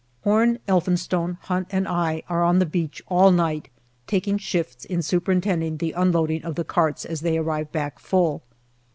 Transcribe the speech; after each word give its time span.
Horn, 0.23 0.57
Elphinstone, 0.67 1.37
Hunt, 1.41 1.67
and 1.69 1.87
I 1.87 2.23
are 2.27 2.43
on 2.43 2.57
the 2.57 2.65
beach 2.65 3.03
all 3.07 3.29
night, 3.29 3.69
taking 4.07 4.39
shifts 4.39 4.83
in 4.83 5.03
superintending 5.03 5.77
the 5.77 5.91
unloading 5.91 6.43
of 6.43 6.55
the 6.55 6.63
carts 6.65 7.05
as 7.05 7.21
they 7.21 7.37
arrive 7.37 7.71
back 7.71 7.99
full. 7.99 8.41